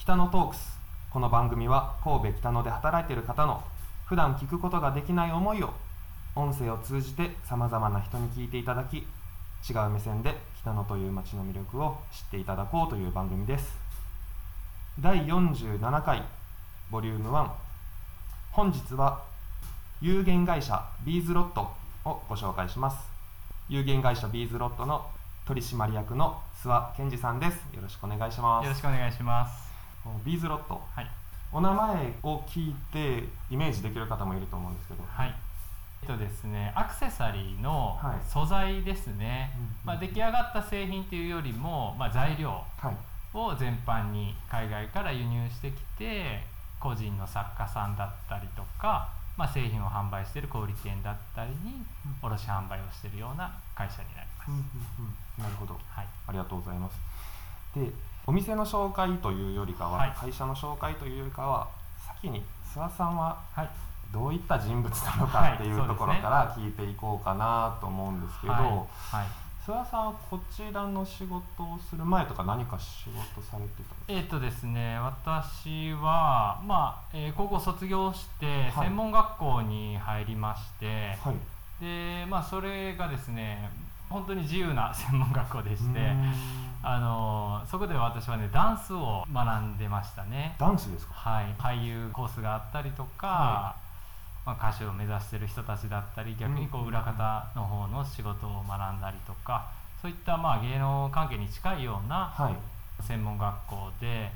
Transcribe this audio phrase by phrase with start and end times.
[0.00, 0.78] 北野トークス。
[1.10, 3.62] この番組は神戸北野で働いている方の
[4.06, 5.74] 普段聞くことができない思いを
[6.34, 13.76] 音声を通じてさまざまな人に聞いていただき違う目線で北野という街の魅力を知っていただこうという番組です。
[14.98, 16.22] 第47回
[16.90, 17.50] ボリューム1
[18.52, 19.20] 本日は
[20.00, 21.70] 有限会社ビーズロット
[22.06, 22.96] をご紹介します。
[23.68, 25.04] 有限会社ビーズロットの
[25.44, 27.56] 取締役の諏訪健二さんです。
[27.74, 28.64] よろしくお願いします。
[28.64, 29.69] よろしくお願いします。
[30.24, 30.80] ビーズロット。
[30.94, 31.10] はい。
[31.52, 35.04] お名前を聞いてイメージできる方もいると思うんですけど。
[35.08, 35.34] はい。
[36.02, 38.28] えっとですねアクセサリーのはい。
[38.28, 42.96] 素材ですね、うんうんまあ、出来上がった製品っていうよりも、まあ、材料はい。
[43.36, 46.42] を全般に海外から輸入してきて
[46.80, 51.84] 個人の作家さんだったりとか、まあ、製品を販売している小売店だったりに
[52.22, 54.62] 卸販売をしているような会社になります、うんうん
[55.38, 55.44] うん。
[55.44, 55.74] なるほど。
[55.90, 56.06] はい。
[56.28, 56.96] ありがとうございます。
[57.74, 57.92] で
[58.26, 60.12] お店の紹介というよりかは、はい。
[60.12, 61.68] 会社の紹介というよりかは
[62.06, 62.42] 先に
[62.74, 63.68] 諏訪さんははい。
[64.12, 65.52] どういった人物なのはい。
[65.52, 68.62] かっていうところから聞いていこうかなと思うんですけど、はい。
[68.64, 68.76] はい。
[69.66, 73.94] 諏訪さんはこちらの仕事をする前とか何か仕事されてたんですか？
[74.08, 78.86] えーとですね、私は、まあえー高校卒業してはい。
[78.88, 81.34] 専門学校に入りまして、はい。
[81.80, 83.70] でまあ、それがですね
[84.10, 86.00] 本当に自由な専門学校でして
[86.82, 91.14] あのそこで私はねダンスを学んでましたね、ダンスですか？
[91.14, 93.76] はい、俳優コースがあったりとか、は
[94.44, 99.70] まあ、歌手を目指してる人たちだったり逆にこう裏方の方の仕事を学んだりとか
[100.02, 102.54] そういったまあ芸能関係に近いようなはい。
[103.02, 104.30] 専門学校で。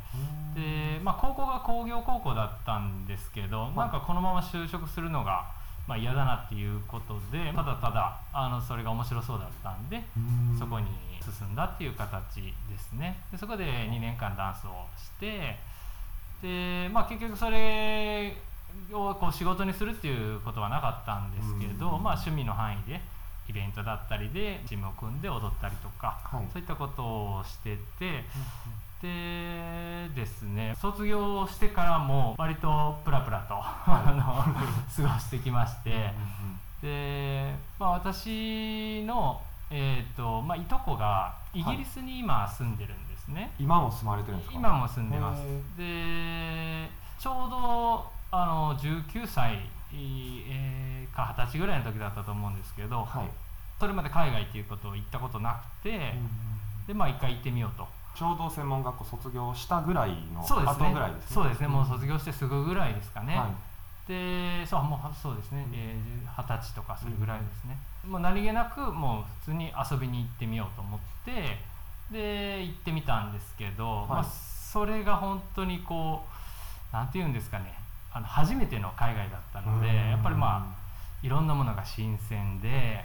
[0.54, 3.76] で、まあ、高校が工業高校だったんですけど、い。
[3.76, 5.44] なんかこのまま就職するのが、
[5.86, 10.02] まあ、嫌だなっていうことでただただあのそれが面白そうだったんで、
[10.58, 10.86] そこに
[11.20, 13.18] 進んだっていう形ですね。
[13.30, 15.58] でそこで2年間ダンスをして
[16.42, 18.36] で、まあ、結局それ
[18.92, 22.02] をこう仕事にするっていうことはなかったんですけど、うん。
[22.02, 23.00] まあ、趣味の範囲で
[23.48, 26.46] イベントだったりでチームを組んで踊ったりとか、はい。
[26.52, 28.24] そういったことをしてて。
[29.04, 34.22] でですね卒業してからも割とプラプラと、あの
[35.06, 36.10] 過ごしてきまして、
[36.80, 44.58] で、まあ、私の、えーとまあ、いとこがイギリスに今住んでるんですね、今も住まれてるんですか？
[44.58, 45.42] 今も住んでます。
[45.78, 49.60] へでちょうどあの19歳、
[49.92, 53.28] えーか20歳ぐらいの時だったと思うんですけど、はい、
[53.78, 56.14] それまで海外っていうことを言ったことなくて、
[56.88, 60.60] でまあ一回行ってみようとちょうど専門学校卒業したぐらいの後
[60.92, 61.34] ぐらいですね。
[61.34, 63.48] そうですね、もう卒業業してすぐぐらいですかね、は
[64.06, 64.08] い。
[64.08, 65.66] でそうもうそうですね。
[65.70, 67.76] 二十、歳とかそれぐらいですね、
[68.06, 71.58] もう何気なくもう普通に遊びに行ってみようと思って
[72.10, 74.08] で行ってみたんですけど、はい。
[74.08, 76.24] まあ、それが本当にこ
[76.92, 77.74] うなんて言うんですかね。
[78.12, 83.04] あの初めての海外だったのでやっぱりまあいろんなものが新鮮で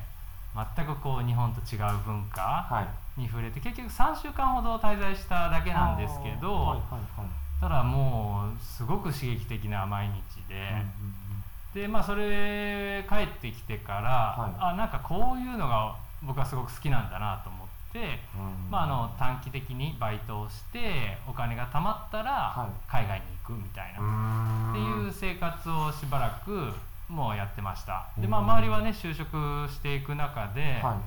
[0.55, 2.87] 全くこう日本と違う文化は
[3.17, 3.21] い。
[3.21, 10.13] に触れて結局3週間ほど滞在しただけなんですけど、はいはいはいただもうすごく刺激的な毎日
[10.47, 14.51] で、でまあそれ帰ってきてから、はい。
[14.59, 15.93] あなんかこういうのが
[16.23, 22.89] 僕はすごく好きなんだなと思って、うんまあ、あの短期的にバイトをしてお金が貯まったらはい。
[22.89, 24.71] 海外に行くみたいな、うん。
[24.71, 26.71] っていう生活をしばらく
[27.09, 28.07] もうやってました。
[28.17, 29.35] でまあうん周りはね就職
[29.69, 30.97] していく中で、は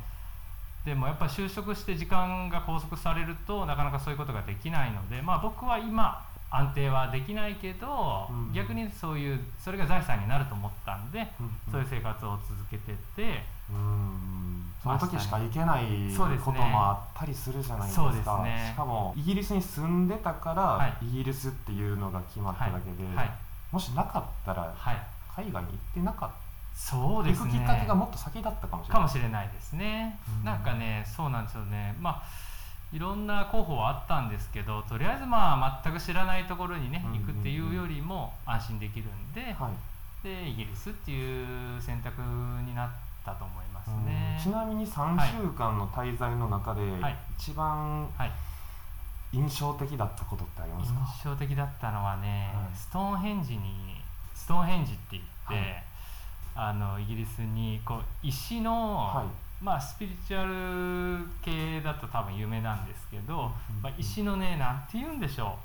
[0.84, 0.88] い。
[0.88, 8.52] でもやっぱり就職して時間が拘束されるとなかなかそういうことができないので、まあ、僕は今安定はできないけど、うん。
[8.52, 11.72] 逆にそういうそれが財産になると思ったんで、うん。
[11.72, 14.66] そういう生活を続けててうん。
[14.82, 15.84] その時しか行けない
[16.16, 18.02] こともあったりするじゃないですか。
[18.02, 18.72] そうですね。
[18.74, 23.30] しかもイギリスに住んでたから、はイギリスっていうのが決まっただけで、はい。
[23.70, 24.96] もしなかったらはい
[25.36, 26.34] 海外に行ってなかった。
[26.74, 27.50] そうですね。
[27.52, 29.06] 行くきっかけがもっと先だったかもしれかない。
[29.06, 30.44] もしれないですね、うん。
[30.44, 31.94] なんかねそうなんですよね。
[32.00, 32.22] まあ
[32.92, 37.26] いろんな候補はあったんですけどとりあえずまあ全く知らないところにねうんうんうん。
[37.26, 40.26] 行くっていうよりも安心できるんで、はい。
[40.26, 42.90] でイギリスっていう選択になっ
[43.24, 44.06] たと思いますうん。
[44.06, 44.38] ね。
[44.42, 47.16] ちなみに3週間の滞在の中ではい。
[47.38, 48.30] 一番はい、
[49.32, 52.76] 印象的だったことってありますか、印象的だったのはね、はい。
[52.76, 54.01] ストーンヘンジに
[54.42, 55.84] ストーンヘンジって言って、はい。
[56.54, 59.64] あのイギリスにこう石の、はい。
[59.64, 65.56] まあスピリチュアル系だと多分有名なんですけど、うんまあ、石のねなんて言うんでしょ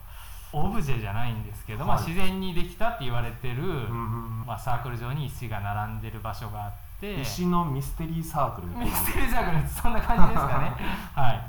[0.53, 0.57] う。
[0.57, 3.63] オブジェじゃないんですけど、まあ、はい自然にできたって言われてる、
[4.45, 6.71] まあ、サークル状に石が並んでる場所があっ
[7.01, 7.21] て。
[7.21, 8.91] 石のミステリーサークルみたいな。
[8.91, 10.71] ミステリーサークルそんな感じですかね。
[11.13, 11.41] はい、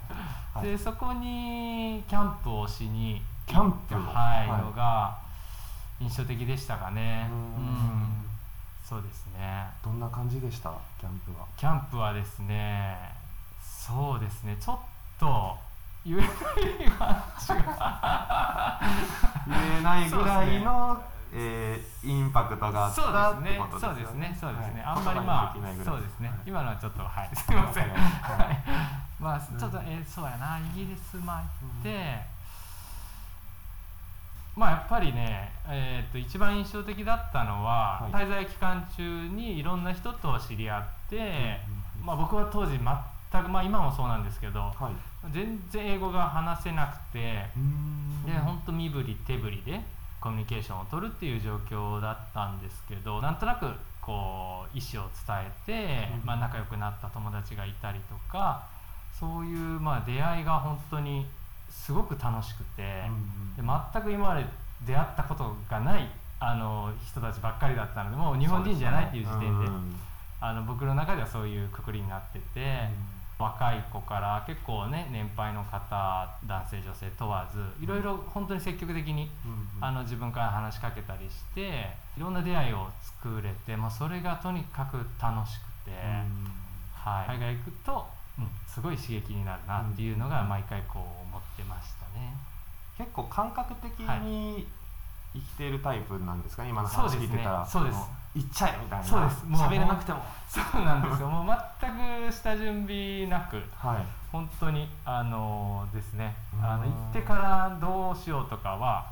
[0.54, 0.66] はい。
[0.66, 4.62] でそこにキャンプをしにキャンプはい、はい。
[4.62, 5.27] のが
[6.00, 7.28] 印象的でしたかね。
[7.30, 7.40] ううん。
[7.40, 8.24] ん
[8.88, 9.66] そうですね。
[9.84, 10.72] どんな感じでした？
[10.98, 11.46] キャンプは。
[11.56, 12.96] キャンプはですね
[13.60, 14.56] そうですね。
[14.60, 14.78] ちょっ
[15.18, 15.56] と
[16.06, 16.28] 言えない
[19.46, 21.02] 言えないぐらいの、
[21.34, 23.58] えーインパクトがあっそうたってですね。
[23.58, 23.98] ことですよね。
[23.98, 24.36] そうですね。
[24.40, 24.96] そうですね、はい。
[24.96, 26.38] あんまりまあそうですね、はい。
[26.46, 27.30] 今のはちょっとはい。
[27.34, 28.54] すいません、ははい。
[28.54, 28.58] い
[29.20, 30.58] まあちょっと、えーそうやな。
[30.58, 31.44] イギリス前行っ
[31.82, 32.22] て、
[34.58, 38.26] まあやっぱりね、えー、と一番印象的だったのは、はい。
[38.26, 41.58] 滞在期間中にいろんな人と知り合って、
[42.04, 45.32] まあ、僕は当時全く、まあ、今もそうなんですけどはい。
[45.32, 48.26] 全然英語が話せなくて、うん。
[48.26, 49.80] で本当身振り手振りで
[50.20, 53.66] コミュニケーションを取るっていう状況だったんですけどなんとなく
[54.00, 56.26] こう意思を伝えて、うん。
[56.26, 58.66] まあ、仲良くなった友達がいたりとか
[59.20, 61.26] そういうまあ出会いが本当に
[61.70, 62.82] すごく楽しくて、
[63.56, 64.44] で全く今まで
[64.86, 66.08] 出会ったことがない
[66.40, 69.94] あの人たちばっかりだったのでもう日本人じゃないっていう時点でうん
[70.40, 72.88] あの僕の中ではそういうくくりになってて。
[73.38, 81.86] 若い子から結構ね年配の方男性女性問わずいろいろ本当に積極的にうんあの自分から話しかけたりして
[82.16, 82.88] いろんな出会いを
[83.22, 85.92] 作れて、まあ、それがとにかく楽しくて、
[86.94, 88.06] はい、海外行くと、
[88.38, 92.34] うん、すごい刺激になるなっていうのが毎回こう思ってましたね。
[92.96, 94.20] 結構感覚的はい。
[94.20, 94.66] に
[95.34, 97.66] 生きているタイプなんですか、今のそうですね話聞いてたら。
[97.66, 99.04] そうですも行っちゃえみたいな。
[99.04, 99.44] そうです。
[99.46, 100.22] もう喋れなくても。
[100.48, 101.28] そうなんですよ。
[101.30, 104.06] もう全く下準備なくはい。
[104.30, 106.64] 本当にあのですねうん。
[106.64, 109.06] あの行ってからどうしようとかは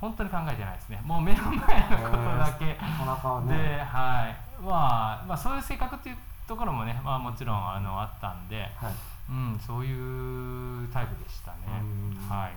[0.00, 1.00] 本当に考えてないですね。
[1.04, 3.88] もう目の前のことだけなかなかで、ね。
[3.90, 4.62] はい。
[4.62, 6.16] まあ、まあそういう性格っていう
[6.46, 8.92] ところもね、まあ、もちろんあのあったんで、はい。
[9.30, 11.58] うん、そういうタイプでしたね。
[11.80, 12.28] うん。
[12.28, 12.52] はい。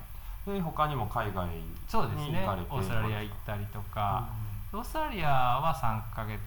[0.50, 2.40] で他にも海外にそうですね。
[2.42, 4.30] 行かれてオーストラリア行ったりとか、
[4.74, 6.40] オーストラリアは3ヶ月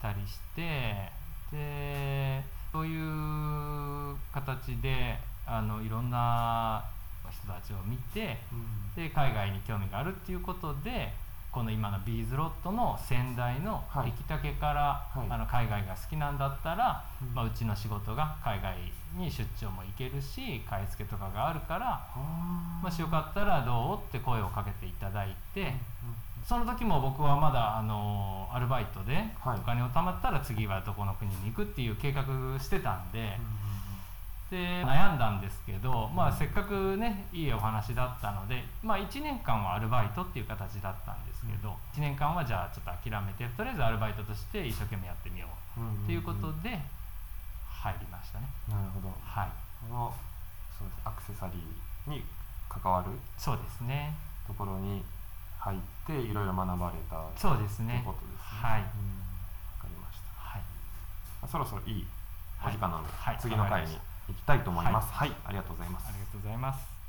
[0.00, 1.10] たりして
[1.52, 2.42] で
[2.72, 6.84] そういう形であのいろんな
[7.30, 8.80] 人たちを見てうん。
[8.96, 11.12] で海外に興味があるっていうことで
[11.52, 14.12] この今のビーズロットの先代のはい。
[14.12, 14.82] 出来たけから、
[15.12, 15.26] はい。
[15.28, 17.34] あの海外が好きなんだったら、うん。
[17.34, 18.76] まあ、うちの仕事が海外
[19.16, 22.84] に出張も行けるし買い付けとかがあるからあー。
[22.84, 25.62] もしよかったらどうって声をかけていただいて。
[25.62, 25.70] うん
[26.42, 29.12] その時も僕はまだあのアルバイトで
[29.44, 29.58] はい。
[29.58, 32.24] お金を貯まったら次はどこの国に行くっていう計画
[32.58, 33.38] してたんで
[34.50, 45.46] で悩んだんですけど、まあ、せっかくねいいお話だったので、まあ、1年間はアルバイトっていう形だったんですけど、1年間はじゃあちょっと諦めてとりあえずアルバイトとして一生懸命やってみよ
[45.78, 46.02] ううんうんうん。
[46.02, 46.82] っていうことで
[47.70, 48.48] 入りましたね。
[48.68, 49.14] なるほど。
[49.22, 49.48] はい。
[49.88, 50.14] この
[50.76, 52.24] そうですアクセサリーに
[52.68, 54.14] 関わるそうですね。
[54.46, 55.04] ところに
[55.58, 58.02] 入っていろいろ学ばれたそうですね。
[58.04, 58.66] ということですね。
[58.66, 58.80] はい。
[58.82, 58.82] うん。
[58.82, 60.42] わかりました。
[60.42, 60.62] はい。
[61.42, 62.06] あそろそろいい
[62.60, 63.38] お時間なので、はい。
[63.38, 63.96] 次の回に
[64.30, 65.12] 行きたいと思います。
[65.12, 66.12] はい、ありがとうございますあ。
[66.12, 66.99] りがとうございます